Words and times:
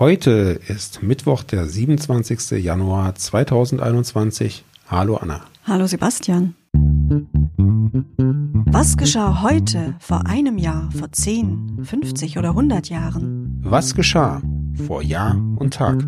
Heute 0.00 0.60
ist 0.68 1.02
Mittwoch, 1.02 1.42
der 1.42 1.66
27. 1.66 2.62
Januar 2.62 3.16
2021. 3.16 4.64
Hallo 4.86 5.16
Anna. 5.16 5.40
Hallo 5.64 5.88
Sebastian. 5.88 6.54
Was 8.66 8.96
geschah 8.96 9.42
heute, 9.42 9.96
vor 9.98 10.24
einem 10.24 10.56
Jahr, 10.56 10.88
vor 10.92 11.10
10, 11.10 11.80
50 11.82 12.38
oder 12.38 12.50
100 12.50 12.88
Jahren? 12.88 13.58
Was 13.64 13.96
geschah 13.96 14.40
vor 14.86 15.02
Jahr 15.02 15.34
und 15.56 15.74
Tag? 15.74 16.06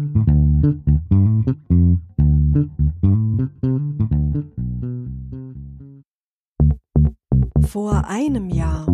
Vor 7.66 8.06
einem 8.06 8.50
Jahr. 8.50 8.86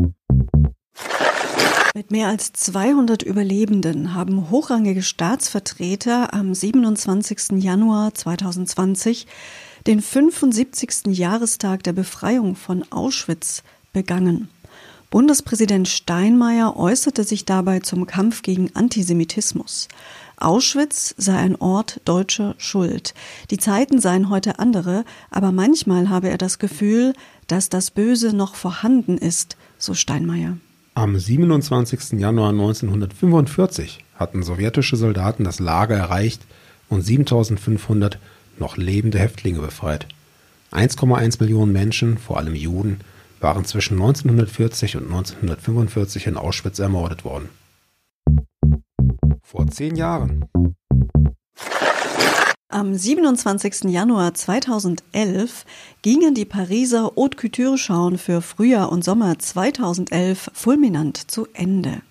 Mit 1.96 2.10
mehr 2.10 2.28
als 2.28 2.52
200 2.52 3.22
Überlebenden 3.22 4.12
haben 4.12 4.50
hochrangige 4.50 5.00
Staatsvertreter 5.00 6.34
am 6.34 6.54
27. 6.54 7.52
Januar 7.52 8.12
2020 8.12 9.26
den 9.86 10.02
75. 10.02 11.06
Jahrestag 11.06 11.84
der 11.84 11.94
Befreiung 11.94 12.54
von 12.54 12.84
Auschwitz 12.92 13.62
begangen. 13.94 14.50
Bundespräsident 15.08 15.88
Steinmeier 15.88 16.76
äußerte 16.76 17.24
sich 17.24 17.46
dabei 17.46 17.80
zum 17.80 18.04
Kampf 18.04 18.42
gegen 18.42 18.76
Antisemitismus. 18.76 19.88
Auschwitz 20.36 21.14
sei 21.16 21.38
ein 21.38 21.56
Ort 21.56 22.02
deutscher 22.04 22.56
Schuld. 22.58 23.14
Die 23.50 23.56
Zeiten 23.56 24.02
seien 24.02 24.28
heute 24.28 24.58
andere, 24.58 25.06
aber 25.30 25.50
manchmal 25.50 26.10
habe 26.10 26.28
er 26.28 26.36
das 26.36 26.58
Gefühl, 26.58 27.14
dass 27.46 27.70
das 27.70 27.90
Böse 27.90 28.36
noch 28.36 28.54
vorhanden 28.54 29.16
ist, 29.16 29.56
so 29.78 29.94
Steinmeier. 29.94 30.58
Am 30.98 31.18
27. 31.18 32.18
Januar 32.18 32.52
1945 32.52 34.02
hatten 34.14 34.42
sowjetische 34.42 34.96
Soldaten 34.96 35.44
das 35.44 35.60
Lager 35.60 35.94
erreicht 35.94 36.40
und 36.88 37.02
7500 37.02 38.18
noch 38.58 38.78
lebende 38.78 39.18
Häftlinge 39.18 39.58
befreit. 39.58 40.06
1,1 40.72 41.38
Millionen 41.38 41.74
Menschen, 41.74 42.16
vor 42.16 42.38
allem 42.38 42.54
Juden, 42.54 43.00
waren 43.40 43.66
zwischen 43.66 44.00
1940 44.00 44.96
und 44.96 45.02
1945 45.02 46.28
in 46.28 46.38
Auschwitz 46.38 46.78
ermordet 46.78 47.26
worden. 47.26 47.50
Vor 49.42 49.66
zehn 49.66 49.96
Jahren 49.96 50.46
am 52.76 52.94
27. 52.94 53.84
Januar 53.84 54.34
2011 54.34 55.64
gingen 56.02 56.34
die 56.34 56.44
Pariser 56.44 57.12
Haute 57.16 57.38
Couture 57.38 57.78
Schauen 57.78 58.18
für 58.18 58.42
Frühjahr 58.42 58.92
und 58.92 59.02
Sommer 59.02 59.38
2011 59.38 60.50
fulminant 60.52 61.30
zu 61.30 61.46
Ende. 61.54 62.02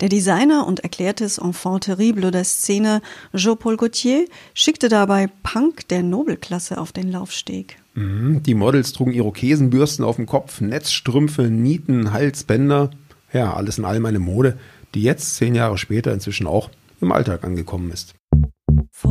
Der 0.00 0.08
Designer 0.08 0.68
und 0.68 0.80
erklärtes 0.80 1.38
Enfant 1.38 1.82
terrible 1.82 2.30
der 2.30 2.44
Szene 2.44 3.02
Jean-Paul 3.34 3.76
Gaultier 3.76 4.26
schickte 4.54 4.88
dabei 4.88 5.28
Punk 5.42 5.88
der 5.88 6.04
Nobelklasse 6.04 6.78
auf 6.78 6.92
den 6.92 7.10
Laufsteg. 7.10 7.78
Mhm, 7.94 8.40
die 8.44 8.54
Models 8.54 8.92
trugen 8.92 9.14
Irokesenbürsten 9.14 10.04
auf 10.04 10.14
dem 10.14 10.26
Kopf, 10.26 10.60
Netzstrümpfe, 10.60 11.50
Nieten, 11.50 12.12
Halsbänder. 12.12 12.90
Ja, 13.32 13.54
alles 13.54 13.78
in 13.78 13.84
allem 13.84 14.06
eine 14.06 14.20
Mode, 14.20 14.58
die 14.94 15.02
jetzt 15.02 15.34
zehn 15.34 15.56
Jahre 15.56 15.76
später 15.76 16.12
inzwischen 16.12 16.46
auch 16.46 16.70
im 17.00 17.10
Alltag 17.10 17.42
angekommen 17.42 17.90
ist 17.90 18.14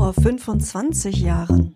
vor 0.04 0.14
25 0.14 1.22
Jahren. 1.22 1.76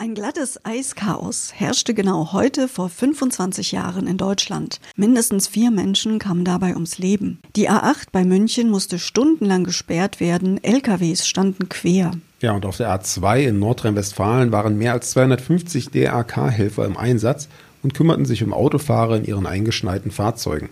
Ein 0.00 0.16
glattes 0.16 0.58
Eischaos 0.64 1.52
herrschte 1.54 1.94
genau 1.94 2.32
heute 2.32 2.66
vor 2.66 2.88
25 2.88 3.70
Jahren 3.70 4.08
in 4.08 4.16
Deutschland. 4.16 4.80
Mindestens 4.96 5.46
vier 5.46 5.70
Menschen 5.70 6.18
kamen 6.18 6.44
dabei 6.44 6.74
ums 6.74 6.98
Leben. 6.98 7.38
Die 7.54 7.70
A8 7.70 8.08
bei 8.10 8.24
München 8.24 8.68
musste 8.68 8.98
stundenlang 8.98 9.62
gesperrt 9.62 10.18
werden, 10.18 10.58
LKWs 10.64 11.28
standen 11.28 11.68
quer. 11.68 12.10
Ja, 12.40 12.50
und 12.50 12.66
auf 12.66 12.78
der 12.78 13.00
A2 13.00 13.42
in 13.42 13.60
Nordrhein-Westfalen 13.60 14.50
waren 14.50 14.76
mehr 14.76 14.94
als 14.94 15.12
250 15.12 15.90
DRK-Helfer 15.90 16.84
im 16.84 16.96
Einsatz 16.96 17.46
und 17.84 17.94
kümmerten 17.94 18.24
sich 18.24 18.42
um 18.42 18.52
Autofahrer 18.52 19.18
in 19.18 19.24
ihren 19.24 19.46
eingeschneiten 19.46 20.10
Fahrzeugen. 20.10 20.70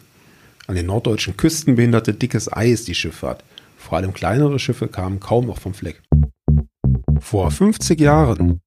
An 0.66 0.74
den 0.74 0.86
norddeutschen 0.86 1.36
Küsten 1.36 1.76
behinderte 1.76 2.14
dickes 2.14 2.52
Eis 2.52 2.82
die 2.82 2.96
Schifffahrt. 2.96 3.44
Vor 3.88 3.96
allem 3.96 4.12
kleinere 4.12 4.58
Schiffe 4.58 4.86
kamen 4.86 5.18
kaum 5.18 5.46
noch 5.46 5.58
vom 5.58 5.72
Fleck. 5.72 6.02
Vor 7.20 7.50
50 7.50 7.98
Jahren 7.98 8.60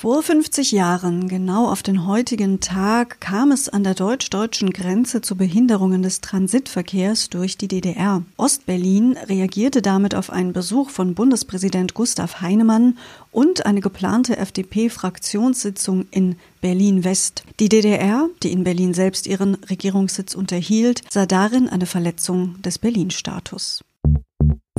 vor 0.00 0.22
50 0.22 0.72
Jahren, 0.72 1.28
genau 1.28 1.68
auf 1.68 1.82
den 1.82 2.06
heutigen 2.06 2.60
Tag, 2.60 3.20
kam 3.20 3.52
es 3.52 3.68
an 3.68 3.84
der 3.84 3.92
deutsch-deutschen 3.92 4.70
Grenze 4.70 5.20
zu 5.20 5.36
Behinderungen 5.36 6.00
des 6.00 6.22
Transitverkehrs 6.22 7.28
durch 7.28 7.58
die 7.58 7.68
DDR. 7.68 8.22
Ostberlin 8.38 9.18
reagierte 9.28 9.82
damit 9.82 10.14
auf 10.14 10.30
einen 10.30 10.54
Besuch 10.54 10.88
von 10.88 11.14
Bundespräsident 11.14 11.92
Gustav 11.92 12.40
Heinemann 12.40 12.96
und 13.30 13.66
eine 13.66 13.82
geplante 13.82 14.38
FDP-Fraktionssitzung 14.38 16.06
in 16.10 16.36
Berlin-West. 16.62 17.44
Die 17.60 17.68
DDR, 17.68 18.26
die 18.42 18.52
in 18.52 18.64
Berlin 18.64 18.94
selbst 18.94 19.26
ihren 19.26 19.56
Regierungssitz 19.68 20.34
unterhielt, 20.34 21.02
sah 21.10 21.26
darin 21.26 21.68
eine 21.68 21.84
Verletzung 21.84 22.54
des 22.62 22.78
Berlin-Status. 22.78 23.84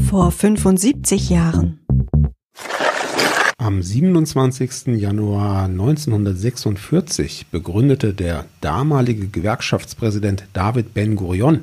Vor 0.02 0.31
75 0.31 1.30
Jahren. 1.30 1.81
Am 3.62 3.84
27. 3.84 4.88
Januar 5.00 5.66
1946 5.66 7.46
begründete 7.52 8.12
der 8.12 8.46
damalige 8.60 9.28
Gewerkschaftspräsident 9.28 10.46
David 10.54 10.96
Ben-Gurion 10.96 11.60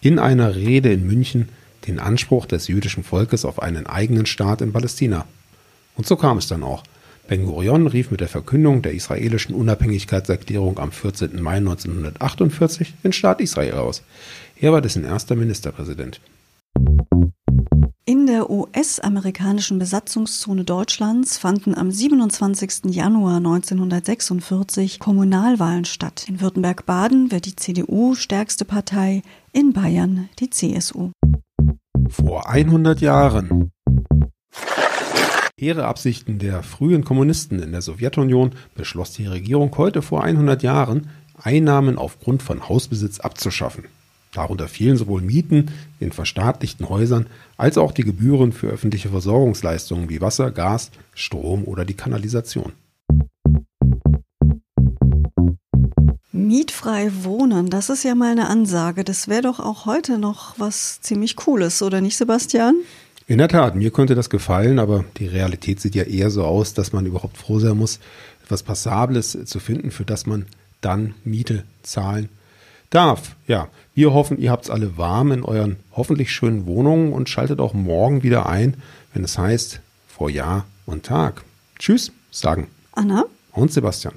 in 0.00 0.18
einer 0.18 0.56
Rede 0.56 0.90
in 0.90 1.06
München 1.06 1.50
den 1.86 1.98
Anspruch 1.98 2.46
des 2.46 2.68
jüdischen 2.68 3.04
Volkes 3.04 3.44
auf 3.44 3.60
einen 3.60 3.84
eigenen 3.84 4.24
Staat 4.24 4.62
in 4.62 4.72
Palästina. 4.72 5.26
Und 5.96 6.06
so 6.06 6.16
kam 6.16 6.38
es 6.38 6.46
dann 6.46 6.62
auch. 6.62 6.82
Ben-Gurion 7.28 7.88
rief 7.88 8.10
mit 8.10 8.22
der 8.22 8.28
Verkündung 8.28 8.80
der 8.80 8.94
israelischen 8.94 9.54
Unabhängigkeitserklärung 9.54 10.78
am 10.78 10.92
14. 10.92 11.42
Mai 11.42 11.56
1948 11.56 12.94
den 13.04 13.12
Staat 13.12 13.42
Israel 13.42 13.74
aus. 13.74 14.02
Er 14.58 14.72
war 14.72 14.80
dessen 14.80 15.04
erster 15.04 15.36
Ministerpräsident. 15.36 16.22
In 18.34 18.40
der 18.40 18.50
US-amerikanischen 18.50 19.78
Besatzungszone 19.78 20.64
Deutschlands 20.64 21.38
fanden 21.38 21.72
am 21.72 21.92
27. 21.92 22.86
Januar 22.86 23.36
1946 23.36 24.98
Kommunalwahlen 24.98 25.84
statt. 25.84 26.26
In 26.28 26.40
Württemberg-Baden 26.40 27.30
wird 27.30 27.46
die 27.46 27.54
CDU 27.54 28.16
stärkste 28.16 28.64
Partei, 28.64 29.22
in 29.52 29.72
Bayern 29.72 30.28
die 30.40 30.50
CSU. 30.50 31.12
Vor 32.08 32.48
100 32.50 33.00
Jahren. 33.00 33.70
Hehre 35.56 35.84
Absichten 35.86 36.40
der 36.40 36.64
frühen 36.64 37.04
Kommunisten 37.04 37.62
in 37.62 37.70
der 37.70 37.82
Sowjetunion 37.82 38.56
beschloss 38.74 39.12
die 39.12 39.26
Regierung 39.26 39.70
heute 39.78 40.02
vor 40.02 40.24
100 40.24 40.64
Jahren, 40.64 41.08
Einnahmen 41.40 41.98
aufgrund 41.98 42.42
von 42.42 42.68
Hausbesitz 42.68 43.20
abzuschaffen. 43.20 43.84
Darunter 44.34 44.68
fielen 44.68 44.96
sowohl 44.96 45.22
Mieten 45.22 45.70
in 46.00 46.12
verstaatlichten 46.12 46.88
Häusern 46.88 47.26
als 47.56 47.78
auch 47.78 47.92
die 47.92 48.02
Gebühren 48.02 48.52
für 48.52 48.66
öffentliche 48.66 49.08
Versorgungsleistungen 49.08 50.08
wie 50.10 50.20
Wasser, 50.20 50.50
Gas, 50.50 50.90
Strom 51.14 51.64
oder 51.64 51.84
die 51.84 51.94
Kanalisation. 51.94 52.72
Mietfrei 56.32 57.10
wohnen, 57.22 57.70
das 57.70 57.90
ist 57.90 58.02
ja 58.02 58.14
mal 58.14 58.32
eine 58.32 58.48
Ansage. 58.48 59.04
Das 59.04 59.28
wäre 59.28 59.42
doch 59.42 59.60
auch 59.60 59.86
heute 59.86 60.18
noch 60.18 60.58
was 60.58 61.00
ziemlich 61.00 61.36
Cooles, 61.36 61.80
oder 61.80 62.00
nicht, 62.00 62.16
Sebastian? 62.16 62.74
In 63.26 63.38
der 63.38 63.48
Tat, 63.48 63.76
mir 63.76 63.90
könnte 63.90 64.14
das 64.14 64.28
gefallen, 64.28 64.78
aber 64.78 65.04
die 65.16 65.28
Realität 65.28 65.80
sieht 65.80 65.94
ja 65.94 66.02
eher 66.02 66.30
so 66.30 66.44
aus, 66.44 66.74
dass 66.74 66.92
man 66.92 67.06
überhaupt 67.06 67.38
froh 67.38 67.60
sein 67.60 67.78
muss, 67.78 68.00
etwas 68.42 68.64
Passables 68.64 69.38
zu 69.44 69.60
finden, 69.60 69.92
für 69.92 70.04
das 70.04 70.26
man 70.26 70.44
dann 70.80 71.14
Miete 71.24 71.64
zahlen 71.82 72.28
darf. 72.90 73.36
Ja, 73.46 73.68
wir 73.94 74.12
hoffen, 74.12 74.38
ihr 74.38 74.50
habt 74.50 74.64
es 74.64 74.70
alle 74.70 74.96
warm 74.96 75.32
in 75.32 75.44
euren 75.44 75.76
hoffentlich 75.92 76.32
schönen 76.32 76.66
Wohnungen 76.66 77.12
und 77.12 77.28
schaltet 77.28 77.60
auch 77.60 77.74
morgen 77.74 78.22
wieder 78.22 78.46
ein, 78.46 78.76
wenn 79.12 79.24
es 79.24 79.38
heißt 79.38 79.80
vor 80.08 80.30
Jahr 80.30 80.64
und 80.86 81.04
Tag. 81.04 81.44
Tschüss, 81.78 82.12
sagen 82.30 82.68
Anna 82.92 83.24
und 83.52 83.72
Sebastian. 83.72 84.14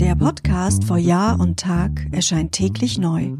Der 0.00 0.14
Podcast 0.14 0.84
vor 0.84 0.98
Jahr 0.98 1.40
und 1.40 1.58
Tag 1.58 2.06
erscheint 2.12 2.52
täglich 2.52 2.98
neu. 2.98 3.32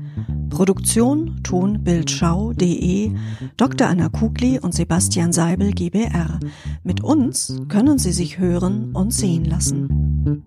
Produktion 0.51 1.41
tonbildschau.de 1.43 3.13
Dr. 3.57 3.87
Anna 3.89 4.09
Kugli 4.09 4.59
und 4.59 4.75
Sebastian 4.75 5.33
Seibel 5.33 5.73
GBR. 5.73 6.41
Mit 6.83 7.03
uns 7.03 7.61
können 7.69 7.99
Sie 7.99 8.13
sich 8.13 8.39
hören 8.39 8.93
und 8.93 9.13
sehen 9.15 9.45
lassen. 9.45 10.45